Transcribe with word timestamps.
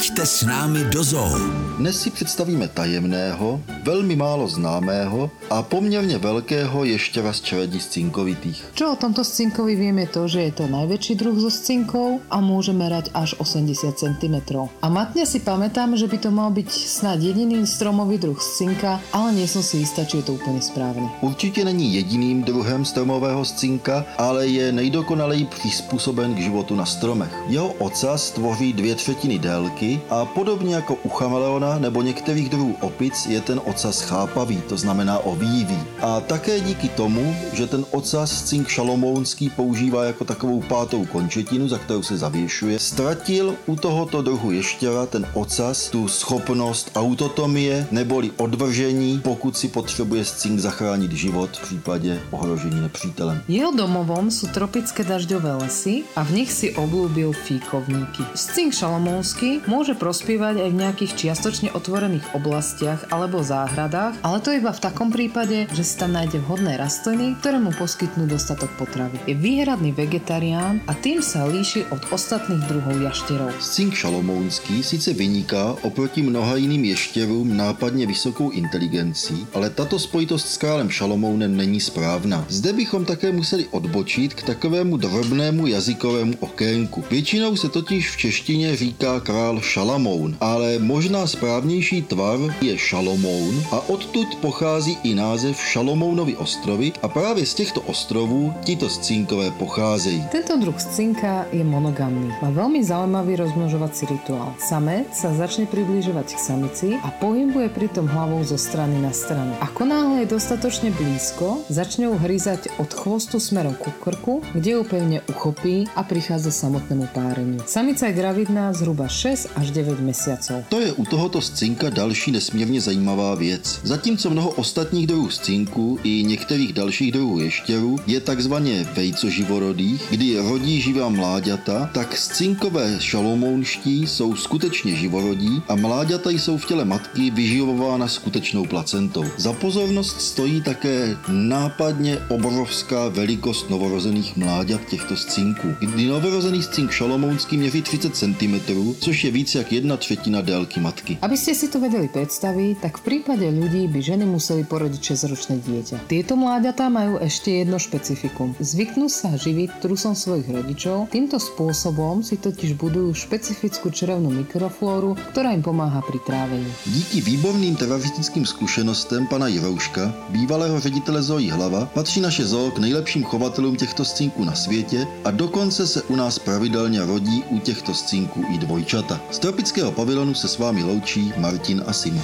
Pojďte 0.00 0.26
s 0.26 0.48
námi 0.48 0.88
do 0.88 1.04
zoo. 1.04 1.28
Dnes 1.76 2.00
si 2.00 2.10
představíme 2.10 2.68
tajemného, 2.68 3.60
velmi 3.84 4.16
málo 4.16 4.48
známého 4.48 5.30
a 5.50 5.62
poměrně 5.62 6.18
velkého 6.18 6.84
ještěra 6.84 7.32
z 7.32 7.40
čeledí 7.40 7.80
scinkovitých. 7.80 8.64
Čo 8.74 8.92
o 8.92 8.96
tomto 8.96 9.24
scinkovi 9.24 9.76
vieme 9.76 10.08
to, 10.08 10.24
že 10.24 10.48
je 10.48 10.52
to 10.56 10.72
najväčší 10.72 11.20
druh 11.20 11.36
zo 11.36 11.52
scinkov 11.52 12.24
a 12.32 12.40
môže 12.40 12.72
merať 12.72 13.12
až 13.12 13.36
80 13.44 13.92
cm. 13.92 14.36
A 14.80 14.86
matne 14.88 15.28
si 15.28 15.36
pamätám, 15.36 15.92
že 15.92 16.08
by 16.08 16.16
to 16.16 16.32
mal 16.32 16.48
byť 16.48 16.68
snad 16.72 17.20
jediný 17.20 17.68
stromový 17.68 18.16
druh 18.16 18.40
scinka, 18.40 19.04
ale 19.12 19.36
nie 19.36 19.44
som 19.44 19.60
si 19.60 19.84
istá, 19.84 20.08
či 20.08 20.24
je 20.24 20.32
to 20.32 20.40
úplne 20.40 20.64
správne. 20.64 21.12
Určitě 21.20 21.64
není 21.64 21.92
jediným 21.94 22.42
druhem 22.48 22.84
stromového 22.84 23.44
scinka, 23.44 24.04
ale 24.16 24.48
je 24.48 24.72
nejdokonaleji 24.72 25.44
přizpůsoben 25.44 26.34
k 26.34 26.48
životu 26.48 26.72
na 26.76 26.88
stromech. 26.88 27.32
Jeho 27.48 27.72
ocas 27.84 28.30
tvoří 28.30 28.72
dvě 28.72 28.94
třetiny 28.94 29.38
délky 29.38 29.89
a 30.10 30.24
podobně 30.24 30.74
jako 30.74 30.94
u 31.02 31.08
chameleona 31.08 31.78
nebo 31.78 32.02
některých 32.02 32.48
druhů 32.48 32.76
opic 32.80 33.26
je 33.26 33.40
ten 33.40 33.60
ocas 33.64 34.00
chápavý, 34.00 34.62
to 34.68 34.76
znamená 34.76 35.18
ovývý. 35.18 35.78
A 36.00 36.20
také 36.20 36.60
díky 36.60 36.88
tomu, 36.88 37.34
že 37.52 37.66
ten 37.66 37.84
ocas 37.90 38.42
cink 38.42 38.68
šalomounský 38.68 39.50
používá 39.50 40.04
jako 40.04 40.24
takovou 40.24 40.60
pátou 40.60 41.04
končetinu, 41.04 41.68
za 41.68 41.78
kterou 41.78 42.02
se 42.02 42.18
zavěšuje, 42.18 42.78
ztratil 42.78 43.54
u 43.66 43.76
tohoto 43.76 44.22
druhu 44.22 44.50
ještěra 44.50 45.06
ten 45.06 45.26
ocas 45.34 45.88
tu 45.88 46.08
schopnost 46.08 46.90
autotomie 46.94 47.86
neboli 47.90 48.30
odvržení, 48.36 49.20
pokud 49.24 49.56
si 49.56 49.68
potřebuje 49.68 50.24
cink 50.24 50.60
zachránit 50.60 51.12
život 51.12 51.50
v 51.56 51.62
případě 51.62 52.20
ohrožení 52.30 52.80
nepřítelem. 52.80 53.42
Jeho 53.48 53.72
domovom 53.72 54.30
sú 54.30 54.46
tropické 54.52 55.04
dažďové 55.04 55.54
lesy 55.64 56.02
a 56.16 56.22
v 56.22 56.42
nich 56.42 56.50
si 56.52 56.74
oblúbil 56.74 57.32
fíkovníky. 57.32 58.22
Scink 58.34 58.74
šalomónsky 58.74 59.60
môže 59.80 59.96
prospievať 59.96 60.60
aj 60.60 60.70
v 60.76 60.80
nejakých 60.84 61.12
čiastočne 61.16 61.72
otvorených 61.72 62.36
oblastiach 62.36 63.08
alebo 63.08 63.40
záhradách, 63.40 64.20
ale 64.20 64.36
to 64.44 64.52
iba 64.52 64.76
v 64.76 64.84
takom 64.84 65.08
prípade, 65.08 65.72
že 65.72 65.80
si 65.80 65.96
tam 65.96 66.12
nájde 66.12 66.36
vhodné 66.44 66.76
rastliny, 66.76 67.40
ktoré 67.40 67.56
mu 67.56 67.72
poskytnú 67.72 68.28
dostatok 68.28 68.68
potravy. 68.76 69.16
Je 69.24 69.32
výhradný 69.32 69.96
vegetarián 69.96 70.84
a 70.84 70.92
tým 70.92 71.24
sa 71.24 71.48
líši 71.48 71.88
od 71.96 72.12
ostatných 72.12 72.60
druhov 72.68 72.92
jašterov. 73.00 73.56
Scink 73.56 73.96
šalomounský 73.96 74.84
sice 74.84 75.16
vyniká 75.16 75.72
oproti 75.80 76.20
mnoha 76.20 76.60
jiným 76.60 76.84
ještěrům 76.84 77.56
nápadně 77.56 78.04
vysokou 78.04 78.52
inteligencí, 78.52 79.48
ale 79.56 79.72
tato 79.72 79.96
spojitost 79.96 80.44
s 80.44 80.60
králem 80.60 80.92
Šalomounem 80.92 81.56
není 81.56 81.80
správná. 81.80 82.44
Zde 82.52 82.76
bychom 82.76 83.08
také 83.08 83.32
museli 83.32 83.64
odbočit 83.72 84.34
k 84.34 84.42
takovému 84.42 85.00
drobnému 85.00 85.72
jazykovému 85.72 86.34
okénku. 86.40 87.04
Většinou 87.10 87.56
se 87.56 87.68
totiž 87.68 88.10
v 88.10 88.16
češtině 88.16 88.76
říká 88.76 89.20
král 89.20 89.69
Šalamoun, 89.70 90.34
ale 90.42 90.82
možná 90.82 91.26
správnější 91.26 92.02
tvar 92.02 92.42
je 92.58 92.74
Šalomoun 92.78 93.62
a 93.70 93.78
odtud 93.86 94.26
pochází 94.42 94.98
i 95.06 95.14
název 95.14 95.54
Šalomounovy 95.54 96.36
ostrovy 96.36 96.92
a 97.02 97.08
právě 97.08 97.46
z 97.46 97.54
těchto 97.54 97.80
ostrovů 97.80 98.54
tito 98.66 98.88
scinkové 98.88 99.50
pocházejí. 99.50 100.26
Tento 100.34 100.58
druh 100.58 100.74
scinka 100.80 101.46
je 101.54 101.62
monogamný. 101.62 102.34
Má 102.42 102.50
veľmi 102.50 102.82
zaujímavý 102.82 103.38
rozmnožovací 103.38 104.10
rituál. 104.10 104.58
Samec 104.58 105.14
sa 105.14 105.30
začne 105.38 105.70
približovať 105.70 106.34
k 106.34 106.38
samici 106.42 106.88
a 106.98 107.14
pohybuje 107.22 107.70
pritom 107.70 108.10
hlavou 108.10 108.42
zo 108.42 108.58
strany 108.58 108.98
na 108.98 109.14
stranu. 109.14 109.54
Ako 109.62 109.86
náhle 109.86 110.26
je 110.26 110.34
dostatočne 110.34 110.90
blízko, 110.90 111.62
začne 111.70 112.10
ju 112.10 112.18
hryzať 112.18 112.74
od 112.82 112.90
chvostu 112.90 113.38
smerom 113.38 113.78
ku 113.78 113.94
krku, 114.02 114.42
kde 114.50 114.74
ju 114.74 114.82
pevne 114.82 115.22
uchopí 115.30 115.86
a 115.94 116.02
prichádza 116.02 116.50
samotnému 116.50 117.06
páreniu. 117.14 117.62
Samica 117.70 118.10
je 118.10 118.18
gravidná 118.18 118.74
zhruba 118.74 119.06
6 119.06 119.59
až 119.60 119.70
9 119.70 120.00
mesiacov. 120.00 120.64
To 120.68 120.80
je 120.80 120.92
u 120.92 121.04
tohoto 121.04 121.40
scinka 121.40 121.90
další 121.90 122.32
nesmírně 122.32 122.80
zajímavá 122.80 123.34
věc. 123.34 123.80
Zatímco 123.84 124.30
mnoho 124.30 124.50
ostatních 124.50 125.06
druhů 125.06 125.30
scinků 125.30 125.98
i 126.02 126.24
některých 126.26 126.72
dalších 126.72 127.12
druhů 127.12 127.40
ještěrů 127.40 127.96
je 128.06 128.20
takzvaně 128.20 128.86
vejcoživorodých, 128.94 130.02
kdy 130.10 130.38
rodí 130.38 130.80
živá 130.80 131.08
mláďata, 131.08 131.90
tak 131.94 132.16
scinkové 132.16 132.96
šalomounští 133.00 134.06
jsou 134.06 134.36
skutečně 134.36 134.96
živorodí 134.96 135.62
a 135.68 135.74
mláďata 135.74 136.30
jsou 136.30 136.56
v 136.56 136.66
těle 136.66 136.84
matky 136.84 137.30
vyživována 137.30 138.08
skutečnou 138.08 138.64
placentou. 138.64 139.24
Za 139.36 139.52
pozornost 139.52 140.20
stojí 140.20 140.62
také 140.62 141.16
nápadně 141.28 142.18
obrovská 142.28 143.08
velikost 143.08 143.70
novorozených 143.70 144.36
mláďat 144.36 144.80
těchto 144.90 145.16
scinků, 145.16 145.68
kdy 145.80 146.06
novorozený 146.06 146.62
scink 146.62 146.90
šalomounský 146.90 147.56
měří 147.56 147.82
30 147.82 148.16
cm, 148.16 148.60
což 149.00 149.24
je 149.24 149.30
víc 149.30 149.49
jak 149.54 149.72
jedna 149.72 149.96
třetina 149.96 150.40
délky 150.40 150.80
matky. 150.80 151.18
Aby 151.22 151.36
ste 151.36 151.54
si 151.54 151.66
to 151.68 151.80
vedeli 151.80 152.08
predstaviť, 152.08 152.84
tak 152.84 153.00
v 153.00 153.02
prípade 153.02 153.46
ľudí 153.48 153.88
by 153.90 154.00
ženy 154.02 154.24
museli 154.26 154.62
porodiť 154.62 155.00
6-ročné 155.00 155.60
dieťa. 155.64 155.96
Tieto 156.06 156.36
mláďatá 156.36 156.86
majú 156.86 157.18
ešte 157.18 157.62
jedno 157.62 157.78
špecifikum. 157.82 158.54
Zvyknú 158.60 159.10
sa 159.10 159.34
živiť 159.34 159.82
trusom 159.82 160.14
svojich 160.14 160.48
rodičov, 160.50 161.10
týmto 161.10 161.40
spôsobom 161.40 162.22
si 162.22 162.36
totiž 162.36 162.76
budujú 162.76 163.14
špecifickú 163.16 163.90
črevnú 163.90 164.30
mikroflóru, 164.30 165.18
ktorá 165.34 165.52
im 165.54 165.62
pomáha 165.64 166.00
pri 166.06 166.18
trávení. 166.26 166.70
Díky 166.86 167.20
výborným 167.20 167.76
terapeutickým 167.76 168.46
zkušenostem 168.46 169.26
pana 169.26 169.48
Jirouška, 169.48 170.14
bývalého 170.30 170.80
ředitele 170.80 171.22
Zojí 171.22 171.50
Hlava, 171.50 171.86
patří 171.94 172.20
naše 172.20 172.44
zoo 172.46 172.70
k 172.70 172.78
nejlepším 172.78 173.24
chovatelům 173.24 173.76
těchto 173.76 174.04
scinků 174.04 174.44
na 174.44 174.54
světě 174.54 175.06
a 175.24 175.30
dokonce 175.30 175.86
se 175.86 176.02
u 176.02 176.16
nás 176.16 176.38
pravidelně 176.38 177.04
rodí 177.04 177.44
u 177.50 177.58
těchto 177.58 177.94
scinků 177.94 178.44
i 178.54 178.58
dvojčata. 178.58 179.20
Z 179.30 179.38
tropického 179.38 179.92
pavilonu 179.92 180.34
se 180.34 180.48
s 180.48 180.58
vámi 180.58 180.82
loučí 180.82 181.32
Martin 181.36 181.84
a 181.86 181.92
Sima. 181.92 182.22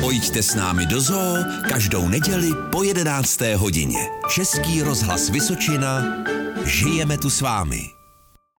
Pojďte 0.00 0.42
s 0.42 0.54
námi 0.54 0.86
do 0.86 1.00
zoo 1.00 1.36
každou 1.68 2.08
neděli 2.08 2.50
po 2.72 2.82
11. 2.82 3.40
hodině. 3.56 4.08
Český 4.34 4.82
rozhlas 4.82 5.30
Vysočina. 5.30 6.02
Žijeme 6.64 7.18
tu 7.18 7.30
s 7.30 7.40
vámi. 7.40 7.95